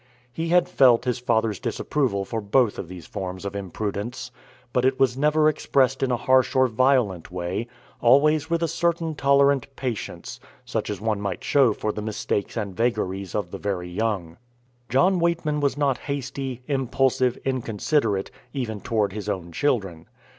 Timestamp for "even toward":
18.53-19.13